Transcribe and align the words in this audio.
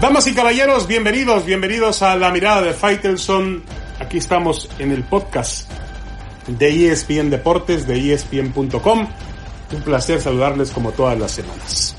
Damas 0.00 0.26
y 0.26 0.32
caballeros, 0.32 0.86
bienvenidos, 0.86 1.44
bienvenidos 1.44 2.00
a 2.00 2.16
la 2.16 2.30
mirada 2.30 2.62
de 2.62 2.72
Faitelson. 2.72 3.62
Aquí 3.98 4.16
estamos 4.16 4.70
en 4.78 4.92
el 4.92 5.04
podcast 5.04 5.70
de 6.46 6.90
ESPN 6.90 7.28
Deportes, 7.28 7.86
de 7.86 8.14
ESPN.com. 8.14 9.06
Un 9.72 9.82
placer 9.82 10.22
saludarles 10.22 10.70
como 10.70 10.92
todas 10.92 11.18
las 11.18 11.32
semanas. 11.32 11.98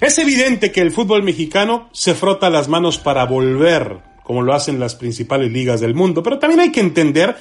Es 0.00 0.16
evidente 0.16 0.72
que 0.72 0.80
el 0.80 0.92
fútbol 0.92 1.22
mexicano 1.22 1.90
se 1.92 2.14
frota 2.14 2.48
las 2.48 2.68
manos 2.68 2.96
para 2.96 3.26
volver, 3.26 3.98
como 4.24 4.40
lo 4.40 4.54
hacen 4.54 4.80
las 4.80 4.94
principales 4.94 5.52
ligas 5.52 5.82
del 5.82 5.94
mundo, 5.94 6.22
pero 6.22 6.38
también 6.38 6.60
hay 6.60 6.72
que 6.72 6.80
entender 6.80 7.36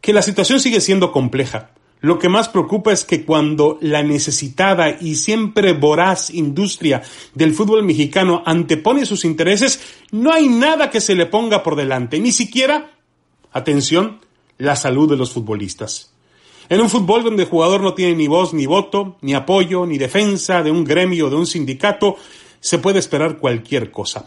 que 0.00 0.14
la 0.14 0.22
situación 0.22 0.60
sigue 0.60 0.80
siendo 0.80 1.12
compleja. 1.12 1.72
Lo 2.02 2.18
que 2.18 2.30
más 2.30 2.48
preocupa 2.48 2.92
es 2.92 3.04
que 3.04 3.24
cuando 3.26 3.78
la 3.82 4.02
necesitada 4.02 4.96
y 5.00 5.16
siempre 5.16 5.74
voraz 5.74 6.30
industria 6.30 7.02
del 7.34 7.52
fútbol 7.52 7.82
mexicano 7.82 8.42
antepone 8.46 9.04
sus 9.04 9.26
intereses, 9.26 9.80
no 10.10 10.32
hay 10.32 10.48
nada 10.48 10.88
que 10.88 11.02
se 11.02 11.14
le 11.14 11.26
ponga 11.26 11.62
por 11.62 11.76
delante, 11.76 12.18
ni 12.18 12.32
siquiera, 12.32 12.92
atención, 13.52 14.20
la 14.56 14.76
salud 14.76 15.10
de 15.10 15.18
los 15.18 15.32
futbolistas. 15.32 16.14
En 16.70 16.80
un 16.80 16.88
fútbol 16.88 17.22
donde 17.22 17.42
el 17.42 17.48
jugador 17.48 17.82
no 17.82 17.92
tiene 17.92 18.14
ni 18.14 18.28
voz, 18.28 18.54
ni 18.54 18.64
voto, 18.64 19.16
ni 19.20 19.34
apoyo, 19.34 19.84
ni 19.84 19.98
defensa 19.98 20.62
de 20.62 20.70
un 20.70 20.84
gremio 20.84 21.28
de 21.28 21.36
un 21.36 21.46
sindicato, 21.46 22.16
se 22.60 22.78
puede 22.78 22.98
esperar 22.98 23.38
cualquier 23.38 23.90
cosa. 23.90 24.26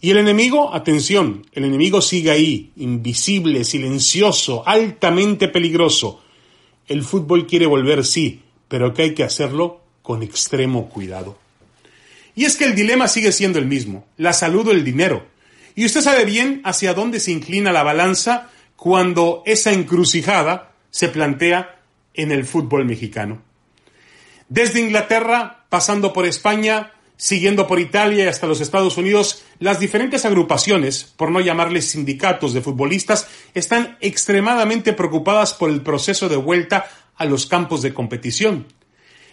Y 0.00 0.10
el 0.10 0.18
enemigo, 0.18 0.74
atención, 0.74 1.46
el 1.52 1.64
enemigo 1.64 2.02
sigue 2.02 2.30
ahí, 2.30 2.72
invisible, 2.76 3.64
silencioso, 3.64 4.62
altamente 4.66 5.48
peligroso 5.48 6.23
el 6.88 7.02
fútbol 7.02 7.46
quiere 7.46 7.66
volver, 7.66 8.04
sí, 8.04 8.42
pero 8.68 8.92
que 8.92 9.02
hay 9.02 9.14
que 9.14 9.24
hacerlo 9.24 9.80
con 10.02 10.22
extremo 10.22 10.88
cuidado. 10.88 11.38
Y 12.34 12.44
es 12.44 12.56
que 12.56 12.64
el 12.64 12.74
dilema 12.74 13.08
sigue 13.08 13.32
siendo 13.32 13.58
el 13.58 13.66
mismo, 13.66 14.06
la 14.16 14.32
salud 14.32 14.68
o 14.68 14.72
el 14.72 14.84
dinero. 14.84 15.26
Y 15.74 15.86
usted 15.86 16.02
sabe 16.02 16.24
bien 16.24 16.60
hacia 16.64 16.94
dónde 16.94 17.20
se 17.20 17.32
inclina 17.32 17.72
la 17.72 17.82
balanza 17.82 18.50
cuando 18.76 19.42
esa 19.46 19.72
encrucijada 19.72 20.72
se 20.90 21.08
plantea 21.08 21.80
en 22.12 22.32
el 22.32 22.44
fútbol 22.44 22.84
mexicano. 22.84 23.42
Desde 24.48 24.80
Inglaterra, 24.80 25.64
pasando 25.68 26.12
por 26.12 26.26
España, 26.26 26.92
siguiendo 27.24 27.66
por 27.66 27.80
Italia 27.80 28.24
y 28.24 28.28
hasta 28.28 28.46
los 28.46 28.60
Estados 28.60 28.98
Unidos, 28.98 29.44
las 29.58 29.80
diferentes 29.80 30.26
agrupaciones, 30.26 31.04
por 31.16 31.30
no 31.30 31.40
llamarles 31.40 31.88
sindicatos 31.88 32.52
de 32.52 32.60
futbolistas, 32.60 33.28
están 33.54 33.96
extremadamente 34.02 34.92
preocupadas 34.92 35.54
por 35.54 35.70
el 35.70 35.80
proceso 35.80 36.28
de 36.28 36.36
vuelta 36.36 36.84
a 37.16 37.24
los 37.24 37.46
campos 37.46 37.80
de 37.80 37.94
competición. 37.94 38.66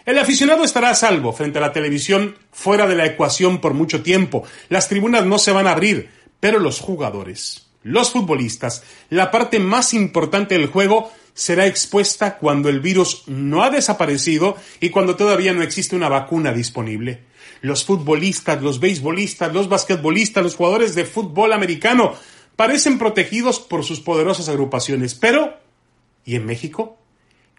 El 0.06 0.18
aficionado 0.18 0.64
estará 0.64 0.88
a 0.88 0.94
salvo 0.94 1.34
frente 1.34 1.58
a 1.58 1.60
la 1.60 1.74
televisión 1.74 2.38
fuera 2.50 2.86
de 2.86 2.96
la 2.96 3.04
ecuación 3.04 3.60
por 3.60 3.74
mucho 3.74 4.02
tiempo. 4.02 4.42
Las 4.70 4.88
tribunas 4.88 5.26
no 5.26 5.38
se 5.38 5.52
van 5.52 5.66
a 5.66 5.72
abrir, 5.72 6.08
pero 6.40 6.60
los 6.60 6.80
jugadores, 6.80 7.66
los 7.82 8.10
futbolistas, 8.10 8.84
la 9.10 9.30
parte 9.30 9.58
más 9.58 9.92
importante 9.92 10.56
del 10.56 10.68
juego 10.68 11.12
será 11.34 11.66
expuesta 11.66 12.38
cuando 12.38 12.70
el 12.70 12.80
virus 12.80 13.24
no 13.26 13.62
ha 13.62 13.68
desaparecido 13.68 14.56
y 14.80 14.88
cuando 14.88 15.14
todavía 15.14 15.52
no 15.52 15.62
existe 15.62 15.94
una 15.94 16.08
vacuna 16.08 16.54
disponible 16.54 17.31
los 17.62 17.84
futbolistas, 17.84 18.60
los 18.60 18.80
beisbolistas, 18.80 19.54
los 19.54 19.68
basquetbolistas, 19.68 20.42
los 20.42 20.56
jugadores 20.56 20.94
de 20.94 21.04
fútbol 21.04 21.52
americano 21.52 22.14
parecen 22.56 22.98
protegidos 22.98 23.60
por 23.60 23.84
sus 23.84 24.00
poderosas 24.00 24.48
agrupaciones. 24.48 25.14
Pero, 25.14 25.56
¿y 26.24 26.34
en 26.34 26.44
México? 26.44 26.98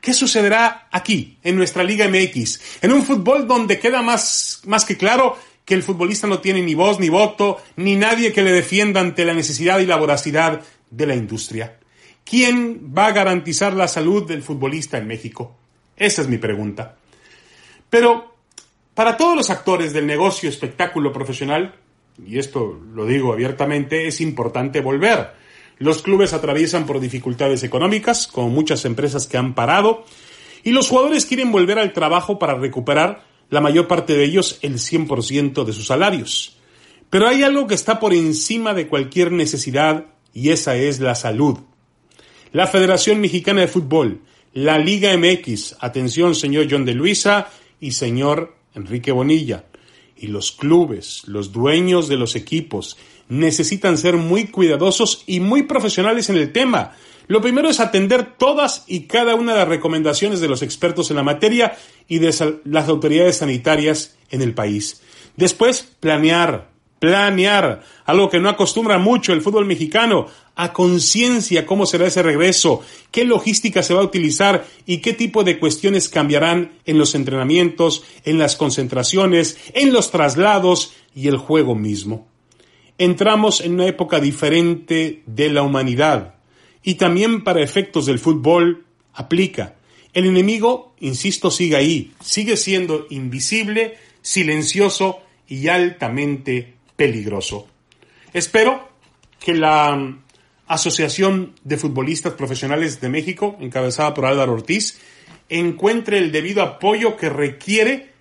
¿Qué 0.01 0.13
sucederá 0.13 0.89
aquí, 0.91 1.37
en 1.43 1.55
nuestra 1.55 1.83
Liga 1.83 2.07
MX? 2.09 2.59
En 2.81 2.91
un 2.91 3.05
fútbol 3.05 3.47
donde 3.47 3.79
queda 3.79 4.01
más, 4.01 4.61
más 4.65 4.83
que 4.83 4.97
claro 4.97 5.37
que 5.63 5.73
el 5.73 5.83
futbolista 5.83 6.27
no 6.27 6.39
tiene 6.39 6.61
ni 6.61 6.75
voz 6.75 6.99
ni 6.99 7.07
voto, 7.07 7.61
ni 7.77 7.95
nadie 7.95 8.33
que 8.33 8.41
le 8.41 8.51
defienda 8.51 8.99
ante 8.99 9.23
la 9.23 9.33
necesidad 9.33 9.79
y 9.79 9.85
la 9.85 9.95
voracidad 9.95 10.61
de 10.91 11.07
la 11.07 11.15
industria. 11.15 11.79
¿Quién 12.25 12.93
va 12.95 13.07
a 13.07 13.11
garantizar 13.13 13.73
la 13.73 13.87
salud 13.87 14.27
del 14.27 14.43
futbolista 14.43 14.97
en 14.97 15.07
México? 15.07 15.55
Esa 15.95 16.21
es 16.21 16.27
mi 16.27 16.37
pregunta. 16.37 16.97
Pero, 17.89 18.32
para 18.93 19.17
todos 19.17 19.35
los 19.35 19.49
actores 19.49 19.93
del 19.93 20.05
negocio 20.05 20.49
espectáculo 20.49 21.11
profesional, 21.11 21.75
y 22.25 22.37
esto 22.37 22.79
lo 22.93 23.05
digo 23.05 23.33
abiertamente, 23.33 24.07
es 24.07 24.21
importante 24.21 24.81
volver. 24.81 25.31
Los 25.79 26.03
clubes 26.03 26.33
atraviesan 26.33 26.85
por 26.85 26.99
dificultades 26.99 27.63
económicas, 27.63 28.27
como 28.27 28.49
muchas 28.49 28.85
empresas 28.85 29.27
que 29.27 29.37
han 29.37 29.55
parado, 29.55 30.05
y 30.63 30.71
los 30.71 30.89
jugadores 30.89 31.25
quieren 31.25 31.51
volver 31.51 31.79
al 31.79 31.93
trabajo 31.93 32.39
para 32.39 32.55
recuperar, 32.55 33.23
la 33.49 33.61
mayor 33.61 33.87
parte 33.87 34.15
de 34.15 34.23
ellos, 34.23 34.59
el 34.61 34.75
100% 34.75 35.63
de 35.63 35.73
sus 35.73 35.87
salarios. 35.87 36.57
Pero 37.09 37.27
hay 37.27 37.43
algo 37.43 37.67
que 37.67 37.75
está 37.75 37.99
por 37.99 38.13
encima 38.13 38.73
de 38.73 38.87
cualquier 38.87 39.31
necesidad, 39.31 40.05
y 40.33 40.49
esa 40.49 40.75
es 40.75 40.99
la 40.99 41.15
salud. 41.15 41.59
La 42.51 42.67
Federación 42.67 43.19
Mexicana 43.19 43.61
de 43.61 43.67
Fútbol, 43.67 44.21
la 44.53 44.77
Liga 44.77 45.15
MX, 45.17 45.77
atención 45.79 46.35
señor 46.35 46.67
John 46.69 46.85
de 46.85 46.93
Luisa 46.93 47.49
y 47.79 47.91
señor 47.91 48.55
Enrique 48.75 49.11
Bonilla, 49.11 49.65
y 50.15 50.27
los 50.27 50.51
clubes, 50.51 51.23
los 51.25 51.51
dueños 51.51 52.07
de 52.07 52.17
los 52.17 52.35
equipos, 52.35 52.97
necesitan 53.29 53.97
ser 53.97 54.17
muy 54.17 54.47
cuidadosos 54.47 55.23
y 55.27 55.39
muy 55.39 55.63
profesionales 55.63 56.29
en 56.29 56.37
el 56.37 56.51
tema. 56.51 56.93
Lo 57.27 57.41
primero 57.41 57.69
es 57.69 57.79
atender 57.79 58.37
todas 58.37 58.83
y 58.87 59.01
cada 59.01 59.35
una 59.35 59.53
de 59.53 59.59
las 59.59 59.67
recomendaciones 59.67 60.41
de 60.41 60.49
los 60.49 60.61
expertos 60.61 61.09
en 61.09 61.17
la 61.17 61.23
materia 61.23 61.77
y 62.07 62.19
de 62.19 62.59
las 62.65 62.89
autoridades 62.89 63.37
sanitarias 63.37 64.17
en 64.29 64.41
el 64.41 64.53
país. 64.53 65.01
Después, 65.35 65.95
planear, 65.99 66.72
planear, 67.03 67.83
algo 68.05 68.29
que 68.29 68.39
no 68.39 68.47
acostumbra 68.47 68.97
mucho 68.97 69.33
el 69.33 69.41
fútbol 69.41 69.65
mexicano, 69.65 70.27
a 70.55 70.71
conciencia 70.71 71.65
cómo 71.65 71.85
será 71.85 72.07
ese 72.07 72.23
regreso, 72.23 72.81
qué 73.11 73.25
logística 73.25 73.83
se 73.83 73.93
va 73.93 73.99
a 73.99 74.05
utilizar 74.05 74.65
y 74.85 74.99
qué 74.99 75.11
tipo 75.11 75.43
de 75.43 75.59
cuestiones 75.59 76.07
cambiarán 76.07 76.79
en 76.85 76.97
los 76.97 77.13
entrenamientos, 77.13 78.05
en 78.23 78.37
las 78.37 78.55
concentraciones, 78.55 79.57
en 79.73 79.91
los 79.91 80.11
traslados 80.11 80.93
y 81.13 81.27
el 81.27 81.35
juego 81.35 81.75
mismo. 81.75 82.25
Entramos 82.97 83.59
en 83.59 83.73
una 83.73 83.87
época 83.87 84.21
diferente 84.21 85.23
de 85.25 85.49
la 85.49 85.63
humanidad 85.63 86.35
y 86.83 86.93
también 86.93 87.43
para 87.43 87.61
efectos 87.61 88.05
del 88.05 88.19
fútbol 88.19 88.85
aplica. 89.11 89.75
El 90.13 90.25
enemigo, 90.25 90.95
insisto, 91.01 91.51
sigue 91.51 91.75
ahí, 91.75 92.13
sigue 92.21 92.55
siendo 92.55 93.07
invisible, 93.09 93.97
silencioso 94.21 95.19
y 95.49 95.67
altamente 95.67 96.75
peligroso. 97.03 97.67
Espero 98.31 98.87
que 99.37 99.53
la 99.53 100.15
Asociación 100.67 101.53
de 101.65 101.75
Futbolistas 101.75 102.31
Profesionales 102.31 103.01
de 103.01 103.09
México, 103.09 103.57
encabezada 103.59 104.13
por 104.13 104.25
Álvaro 104.25 104.53
Ortiz, 104.53 104.99
encuentre 105.49 106.17
el 106.17 106.31
debido 106.31 106.61
apoyo 106.61 107.17
que 107.17 107.27
requiere 107.27 108.13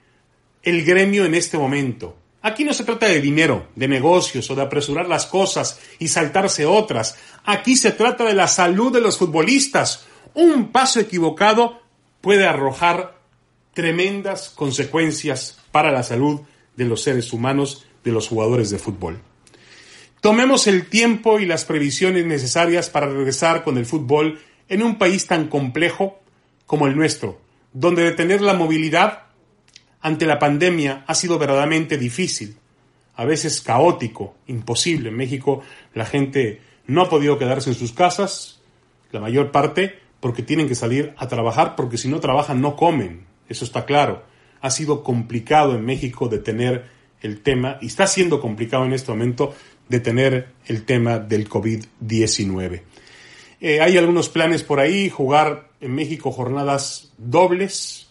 el 0.65 0.85
gremio 0.85 1.25
en 1.25 1.37
este 1.37 1.59
momento. 1.59 2.17
Aquí 2.43 2.65
no 2.65 2.73
se 2.75 2.83
trata 2.83 3.07
de 3.07 3.21
dinero, 3.21 3.69
de 3.77 3.87
negocios 3.87 4.51
o 4.51 4.57
de 4.57 4.63
apresurar 4.63 5.07
las 5.07 5.27
cosas 5.27 5.79
y 6.01 6.09
saltarse 6.09 6.67
otras. 6.67 7.17
Aquí 7.45 7.77
se 7.77 7.93
trata 7.93 8.25
de 8.25 8.35
la 8.35 8.49
salud 8.49 8.93
de 8.93 9.01
los 9.01 9.17
futbolistas. 9.17 10.07
Un 10.35 10.73
paso 10.73 10.99
equivocado 10.99 11.83
puede 12.21 12.49
arrojar 12.49 13.17
tremendas 13.75 14.51
consecuencias 14.51 15.61
para 15.71 15.93
la 15.93 16.03
salud 16.03 16.41
de 16.75 16.85
los 16.85 17.01
seres 17.03 17.33
humanos 17.33 17.87
de 18.05 18.13
los 18.13 18.29
jugadores 18.29 18.71
de 18.71 18.79
fútbol. 18.79 19.21
Tomemos 20.21 20.67
el 20.67 20.87
tiempo 20.87 21.41
y 21.41 21.47
las 21.47 21.65
previsiones 21.65 22.25
necesarias 22.27 22.91
para 22.91 23.09
regresar 23.09 23.65
con 23.65 23.77
el 23.77 23.87
fútbol 23.87 24.41
en 24.69 24.83
un 24.83 24.97
país 24.97 25.27
tan 25.27 25.49
complejo 25.49 26.21
como 26.67 26.87
el 26.87 26.97
nuestro, 26.97 27.41
donde 27.73 28.05
detener 28.05 28.41
la 28.41 28.55
movilidad 28.55 29.25
ante 30.01 30.27
la 30.27 30.39
pandemia 30.39 31.05
ha 31.07 31.15
sido 31.15 31.39
verdaderamente 31.39 31.99
difícil, 31.99 32.57
a 33.15 33.25
veces 33.25 33.61
caótico, 33.61 34.35
imposible. 34.47 35.09
En 35.11 35.17
México 35.17 35.63
la 35.95 36.07
gente 36.07 36.61
no 36.87 37.03
ha 37.03 37.09
podido 37.09 37.39
quedarse 37.39 37.71
en 37.71 37.77
sus 37.77 37.93
casas, 37.93 38.61
la 39.11 39.21
mayor 39.21 39.51
parte 39.51 39.99
porque 40.21 40.43
tienen 40.43 40.69
que 40.69 40.75
salir 40.75 41.15
a 41.17 41.29
trabajar, 41.29 41.75
porque 41.75 41.99
si 41.99 42.09
no 42.09 42.21
trabajan 42.21 42.61
no 42.61 42.77
comen, 42.77 43.27
eso 43.49 43.65
está 43.65 43.85
claro. 43.85 44.23
Ha 44.61 44.71
sido 44.71 45.03
complicado 45.03 45.75
en 45.75 45.85
México 45.85 46.29
detener 46.29 46.89
el 47.23 47.41
tema, 47.41 47.79
y 47.81 47.87
está 47.87 48.07
siendo 48.07 48.41
complicado 48.41 48.85
en 48.85 48.93
este 48.93 49.11
momento, 49.11 49.55
de 49.89 50.01
tener 50.01 50.49
el 50.67 50.85
tema 50.85 51.19
del 51.19 51.49
COVID-19. 51.49 52.83
Eh, 53.61 53.81
hay 53.81 53.97
algunos 53.97 54.29
planes 54.29 54.63
por 54.63 54.81
ahí, 54.81 55.09
jugar 55.09 55.69
en 55.81 55.95
México 55.95 56.33
jornadas 56.33 57.13
dobles 57.19 58.09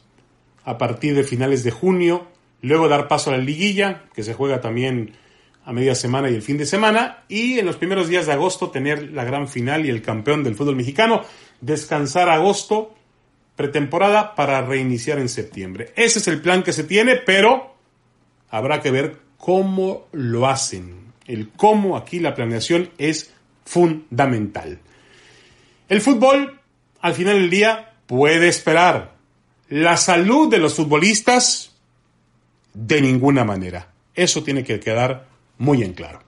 a 0.64 0.78
partir 0.78 1.16
de 1.16 1.24
finales 1.24 1.64
de 1.64 1.72
junio, 1.72 2.28
luego 2.62 2.88
dar 2.88 3.08
paso 3.08 3.32
a 3.32 3.38
la 3.38 3.44
liguilla, 3.44 4.04
que 4.14 4.24
se 4.24 4.34
juega 4.34 4.62
también 4.62 5.14
a 5.66 5.74
media 5.74 5.96
semana 5.96 6.30
y 6.30 6.36
el 6.36 6.42
fin 6.42 6.58
de 6.58 6.66
semana, 6.66 7.24
y 7.28 7.60
en 7.60 7.66
los 7.66 7.76
primeros 7.76 8.08
días 8.08 8.26
de 8.26 8.34
agosto 8.34 8.70
tener 8.70 9.12
la 9.12 9.24
gran 9.24 9.48
final 9.48 9.86
y 9.86 9.90
el 9.90 10.02
campeón 10.02 10.44
del 10.44 10.56
fútbol 10.56 10.76
mexicano, 10.76 11.24
descansar 11.60 12.30
agosto, 12.30 12.96
pretemporada, 13.56 14.36
para 14.36 14.62
reiniciar 14.62 15.20
en 15.20 15.30
septiembre. 15.30 15.92
Ese 15.96 16.20
es 16.20 16.28
el 16.28 16.42
plan 16.42 16.64
que 16.64 16.74
se 16.74 16.84
tiene, 16.84 17.16
pero 17.18 17.76
habrá 18.52 18.82
que 18.82 18.92
ver 18.92 19.18
cómo 19.38 20.08
lo 20.12 20.48
hacen. 20.48 21.02
el 21.26 21.50
cómo 21.50 21.98
aquí 21.98 22.20
la 22.20 22.36
planeación 22.36 22.90
es 22.98 23.32
fundamental. 23.66 24.80
El 25.88 26.02
fútbol, 26.02 26.60
al 27.00 27.14
final 27.14 27.36
del 27.36 27.50
día, 27.50 27.94
puede 28.06 28.50
esperar. 28.50 29.16
La 29.70 29.96
salud 29.98 30.50
de 30.50 30.58
los 30.58 30.74
futbolistas, 30.74 31.72
de 32.74 33.02
ninguna 33.02 33.44
manera. 33.46 33.94
Eso 34.14 34.44
tiene 34.44 34.64
que 34.64 34.80
quedar 34.80 35.28
muy 35.58 35.84
en 35.84 35.94
claro. 35.94 36.22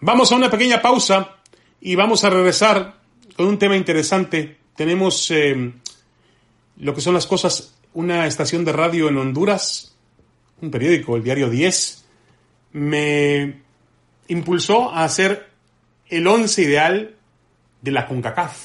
Vamos 0.00 0.32
a 0.32 0.36
una 0.36 0.50
pequeña 0.50 0.80
pausa 0.80 1.36
y 1.80 1.94
vamos 1.94 2.24
a 2.24 2.30
regresar 2.30 3.00
con 3.36 3.46
un 3.46 3.58
tema 3.58 3.76
interesante. 3.76 4.56
Tenemos 4.74 5.30
eh, 5.30 5.72
lo 6.78 6.94
que 6.94 7.00
son 7.02 7.14
las 7.14 7.26
cosas, 7.26 7.74
una 7.92 8.26
estación 8.26 8.64
de 8.64 8.72
radio 8.72 9.08
en 9.08 9.18
Honduras, 9.18 9.89
un 10.60 10.70
periódico, 10.70 11.16
el 11.16 11.22
diario 11.22 11.48
10, 11.48 12.04
me 12.72 13.62
impulsó 14.28 14.90
a 14.90 15.04
hacer 15.04 15.48
el 16.08 16.26
once 16.26 16.62
ideal 16.62 17.14
de 17.80 17.90
la 17.90 18.06
CONCACAF, 18.06 18.56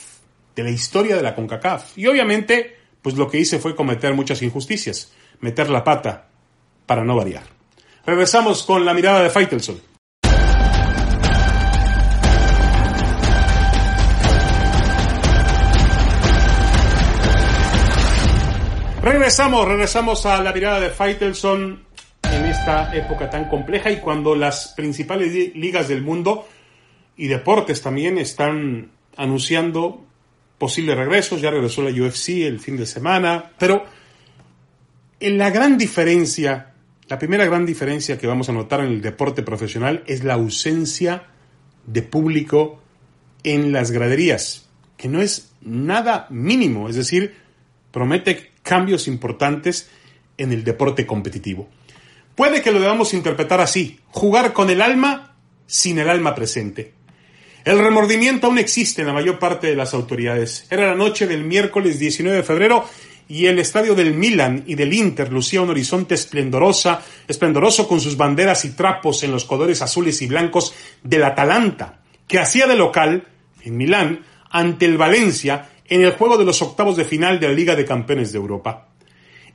de 0.56 0.64
la 0.64 0.72
historia 0.72 1.16
de 1.16 1.24
la 1.24 1.36
CONCACAF. 1.36 1.98
Y 1.98 2.08
obviamente, 2.08 2.78
pues 3.02 3.16
lo 3.16 3.30
que 3.30 3.40
hice 3.40 3.60
fue 3.60 3.76
cometer 3.76 4.14
muchas 4.14 4.42
injusticias, 4.42 5.14
meter 5.40 5.70
la 5.70 5.84
pata, 5.84 6.28
para 6.86 7.04
no 7.04 7.16
variar. 7.16 7.44
Regresamos 8.06 8.64
con 8.64 8.86
la 8.86 8.94
mirada 8.94 9.24
de 9.24 9.30
Faitelson. 9.30 9.82
Regresamos, 19.02 19.68
regresamos 19.68 20.26
a 20.26 20.42
la 20.42 20.52
mirada 20.52 20.80
de 20.80 20.90
Faitelson 20.90 21.85
en 22.36 22.46
esta 22.46 22.94
época 22.94 23.30
tan 23.30 23.48
compleja 23.48 23.90
y 23.92 24.00
cuando 24.00 24.36
las 24.36 24.74
principales 24.76 25.56
ligas 25.56 25.88
del 25.88 26.02
mundo 26.02 26.48
y 27.16 27.28
deportes 27.28 27.82
también 27.82 28.18
están 28.18 28.92
anunciando 29.16 30.06
posibles 30.58 30.98
regresos. 30.98 31.40
Ya 31.40 31.52
regresó 31.52 31.82
la 31.82 31.92
UFC 31.92 32.30
el 32.42 32.60
fin 32.60 32.76
de 32.76 32.86
semana, 32.86 33.52
pero 33.58 33.86
en 35.20 35.38
la 35.38 35.50
gran 35.50 35.78
diferencia, 35.78 36.74
la 37.08 37.18
primera 37.18 37.46
gran 37.46 37.66
diferencia 37.66 38.18
que 38.18 38.28
vamos 38.28 38.50
a 38.50 38.54
notar 38.54 38.82
en 38.82 38.88
el 38.88 39.02
deporte 39.02 39.42
profesional 39.42 40.04
es 40.06 40.24
la 40.24 40.34
ausencia 40.34 41.28
de 41.86 42.02
público 42.02 42.82
en 43.44 43.72
las 43.72 43.92
graderías, 43.92 44.68
que 44.98 45.08
no 45.08 45.22
es 45.22 45.54
nada 45.62 46.28
mínimo, 46.30 46.90
es 46.90 46.96
decir, 46.96 47.36
promete 47.92 48.52
cambios 48.62 49.08
importantes 49.08 49.90
en 50.38 50.52
el 50.52 50.66
deporte 50.66 51.06
competitivo. 51.06 51.70
Puede 52.36 52.62
que 52.62 52.72
lo 52.72 52.80
debamos 52.80 53.14
interpretar 53.14 53.62
así, 53.62 54.00
jugar 54.10 54.54
con 54.54 54.70
el 54.70 54.82
alma 54.82 55.36
sin 55.68 56.00
el 56.00 56.10
alma 56.10 56.36
presente. 56.36 56.94
El 57.64 57.80
remordimiento 57.80 58.48
aún 58.48 58.60
existe 58.60 59.02
en 59.02 59.08
la 59.08 59.14
mayor 59.14 59.40
parte 59.40 59.68
de 59.68 59.76
las 59.76 59.94
autoridades. 59.94 60.68
Era 60.70 60.88
la 60.88 60.96
noche 60.96 61.26
del 61.26 61.46
miércoles 61.46 61.98
19 61.98 62.38
de 62.38 62.44
febrero 62.44 62.86
y 63.28 63.48
el 63.48 63.58
estadio 63.58 63.96
del 63.96 64.14
Milan 64.14 64.64
y 64.68 64.76
del 64.76 64.94
Inter 64.94 65.32
lucía 65.32 65.62
un 65.62 65.70
horizonte 65.70 66.14
esplendorosa, 66.14 67.02
esplendoroso 67.28 67.88
con 67.88 68.00
sus 68.00 68.18
banderas 68.18 68.66
y 68.66 68.72
trapos 68.72 69.24
en 69.24 69.32
los 69.32 69.46
colores 69.46 69.82
azules 69.82 70.22
y 70.22 70.28
blancos 70.28 70.76
del 71.04 71.24
Atalanta, 71.24 72.02
que 72.28 72.38
hacía 72.38 72.68
de 72.68 72.76
local 72.76 73.28
en 73.64 73.78
Milán 73.78 74.26
ante 74.52 74.86
el 74.86 74.98
Valencia 74.98 75.70
en 75.88 76.02
el 76.02 76.12
juego 76.12 76.38
de 76.38 76.46
los 76.46 76.62
octavos 76.62 76.98
de 76.98 77.06
final 77.06 77.40
de 77.40 77.48
la 77.48 77.54
Liga 77.54 77.76
de 77.76 77.86
Campeones 77.86 78.32
de 78.32 78.38
Europa. 78.38 78.90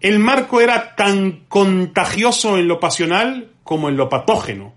El 0.00 0.18
marco 0.18 0.60
era 0.60 0.96
tan 0.96 1.44
contagioso 1.48 2.58
en 2.58 2.68
lo 2.68 2.80
pasional 2.80 3.50
como 3.62 3.88
en 3.88 3.96
lo 3.96 4.08
patógeno. 4.08 4.74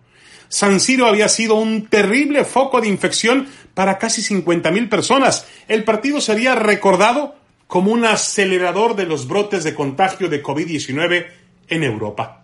San 0.49 0.79
Siro 0.79 1.07
había 1.07 1.29
sido 1.29 1.55
un 1.55 1.87
terrible 1.87 2.45
foco 2.45 2.81
de 2.81 2.87
infección 2.87 3.47
para 3.73 3.97
casi 3.97 4.21
50.000 4.21 4.89
personas. 4.89 5.47
El 5.67 5.83
partido 5.83 6.21
sería 6.21 6.55
recordado 6.55 7.35
como 7.67 7.91
un 7.91 8.05
acelerador 8.05 8.95
de 8.95 9.05
los 9.05 9.27
brotes 9.27 9.63
de 9.63 9.73
contagio 9.73 10.29
de 10.29 10.43
COVID-19 10.43 11.25
en 11.69 11.83
Europa. 11.83 12.43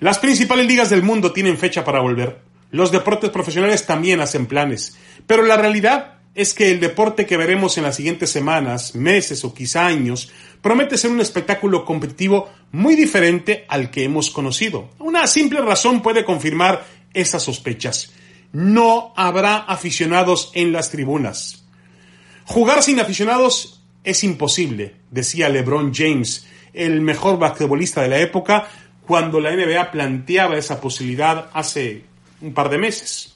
Las 0.00 0.18
principales 0.18 0.66
ligas 0.66 0.88
del 0.88 1.02
mundo 1.02 1.32
tienen 1.32 1.58
fecha 1.58 1.84
para 1.84 2.00
volver. 2.00 2.38
Los 2.70 2.92
deportes 2.92 3.30
profesionales 3.30 3.86
también 3.86 4.20
hacen 4.20 4.46
planes. 4.46 4.96
Pero 5.26 5.42
la 5.42 5.56
realidad 5.56 6.15
es 6.36 6.52
que 6.52 6.70
el 6.70 6.80
deporte 6.80 7.24
que 7.24 7.38
veremos 7.38 7.78
en 7.78 7.84
las 7.84 7.96
siguientes 7.96 8.30
semanas, 8.30 8.94
meses 8.94 9.42
o 9.42 9.54
quizá 9.54 9.86
años 9.86 10.30
promete 10.60 10.98
ser 10.98 11.10
un 11.10 11.22
espectáculo 11.22 11.86
competitivo 11.86 12.50
muy 12.72 12.94
diferente 12.94 13.64
al 13.68 13.90
que 13.90 14.04
hemos 14.04 14.30
conocido. 14.30 14.90
Una 14.98 15.26
simple 15.26 15.62
razón 15.62 16.02
puede 16.02 16.26
confirmar 16.26 16.84
esas 17.14 17.42
sospechas. 17.42 18.12
No 18.52 19.14
habrá 19.16 19.56
aficionados 19.56 20.50
en 20.54 20.72
las 20.72 20.90
tribunas. 20.90 21.64
Jugar 22.44 22.82
sin 22.82 23.00
aficionados 23.00 23.82
es 24.04 24.22
imposible, 24.22 24.94
decía 25.10 25.48
LeBron 25.48 25.94
James, 25.94 26.46
el 26.74 27.00
mejor 27.00 27.38
basquetbolista 27.38 28.02
de 28.02 28.08
la 28.08 28.18
época, 28.18 28.68
cuando 29.06 29.40
la 29.40 29.56
NBA 29.56 29.90
planteaba 29.90 30.58
esa 30.58 30.82
posibilidad 30.82 31.48
hace 31.54 32.04
un 32.42 32.52
par 32.52 32.68
de 32.68 32.76
meses. 32.76 33.35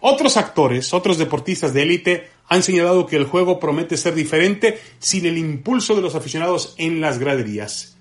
Otros 0.00 0.36
actores, 0.36 0.94
otros 0.94 1.18
deportistas 1.18 1.74
de 1.74 1.82
élite 1.82 2.30
han 2.48 2.62
señalado 2.62 3.06
que 3.06 3.16
el 3.16 3.24
juego 3.24 3.58
promete 3.58 3.96
ser 3.96 4.14
diferente 4.14 4.80
sin 4.98 5.26
el 5.26 5.38
impulso 5.38 5.94
de 5.94 6.02
los 6.02 6.14
aficionados 6.14 6.74
en 6.78 7.00
las 7.00 7.18
graderías. 7.18 7.96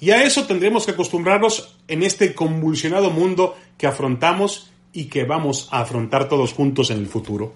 Y 0.00 0.12
a 0.12 0.22
eso 0.22 0.46
tendremos 0.46 0.86
que 0.86 0.92
acostumbrarnos 0.92 1.76
en 1.88 2.02
este 2.02 2.34
convulsionado 2.34 3.10
mundo 3.10 3.56
que 3.76 3.86
afrontamos 3.86 4.70
y 4.92 5.04
que 5.06 5.24
vamos 5.24 5.68
a 5.70 5.80
afrontar 5.80 6.28
todos 6.28 6.52
juntos 6.52 6.90
en 6.90 6.98
el 6.98 7.06
futuro. 7.06 7.52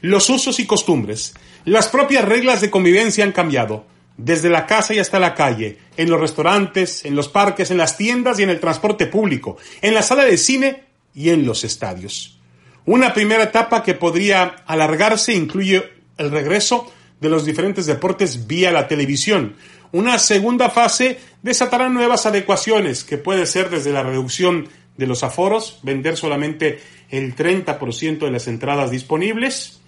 Los 0.00 0.28
usos 0.28 0.58
y 0.58 0.66
costumbres, 0.66 1.34
las 1.64 1.88
propias 1.88 2.24
reglas 2.24 2.60
de 2.60 2.70
convivencia 2.70 3.24
han 3.24 3.30
cambiado, 3.30 3.84
desde 4.16 4.50
la 4.50 4.66
casa 4.66 4.94
y 4.94 4.98
hasta 4.98 5.20
la 5.20 5.34
calle, 5.34 5.78
en 5.96 6.10
los 6.10 6.20
restaurantes, 6.20 7.04
en 7.04 7.14
los 7.14 7.28
parques, 7.28 7.70
en 7.70 7.78
las 7.78 7.96
tiendas 7.96 8.40
y 8.40 8.42
en 8.42 8.50
el 8.50 8.58
transporte 8.58 9.06
público, 9.06 9.56
en 9.80 9.94
la 9.94 10.02
sala 10.02 10.24
de 10.24 10.36
cine 10.38 10.84
y 11.14 11.30
en 11.30 11.46
los 11.46 11.62
estadios. 11.62 12.41
Una 12.84 13.14
primera 13.14 13.44
etapa 13.44 13.82
que 13.82 13.94
podría 13.94 14.56
alargarse 14.66 15.34
incluye 15.34 15.84
el 16.18 16.30
regreso 16.30 16.92
de 17.20 17.28
los 17.28 17.44
diferentes 17.44 17.86
deportes 17.86 18.46
vía 18.46 18.72
la 18.72 18.88
televisión. 18.88 19.54
Una 19.92 20.18
segunda 20.18 20.70
fase 20.70 21.18
desatará 21.42 21.88
nuevas 21.88 22.26
adecuaciones, 22.26 23.04
que 23.04 23.18
puede 23.18 23.46
ser 23.46 23.70
desde 23.70 23.92
la 23.92 24.02
reducción 24.02 24.68
de 24.96 25.06
los 25.06 25.22
aforos, 25.22 25.78
vender 25.82 26.16
solamente 26.16 26.80
el 27.10 27.36
30% 27.36 28.18
de 28.18 28.30
las 28.30 28.48
entradas 28.48 28.90
disponibles, 28.90 29.80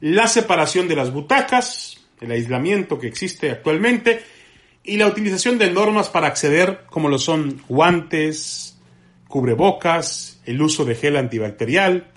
la 0.00 0.26
separación 0.26 0.88
de 0.88 0.96
las 0.96 1.12
butacas, 1.12 2.00
el 2.20 2.32
aislamiento 2.32 2.98
que 2.98 3.06
existe 3.06 3.50
actualmente 3.50 4.22
y 4.82 4.96
la 4.96 5.06
utilización 5.06 5.58
de 5.58 5.70
normas 5.70 6.08
para 6.08 6.26
acceder 6.26 6.84
como 6.90 7.08
lo 7.08 7.18
son 7.18 7.62
guantes, 7.68 8.78
cubrebocas, 9.28 10.40
el 10.44 10.60
uso 10.60 10.84
de 10.84 10.94
gel 10.94 11.16
antibacterial, 11.16 12.11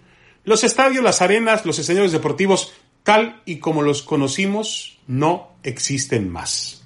los 0.45 0.63
estadios, 0.63 1.03
las 1.03 1.21
arenas, 1.21 1.65
los 1.65 1.79
escenarios 1.79 2.11
deportivos, 2.11 2.73
tal 3.03 3.41
y 3.45 3.57
como 3.57 3.81
los 3.81 4.01
conocimos, 4.01 4.99
no 5.07 5.51
existen 5.63 6.29
más. 6.29 6.83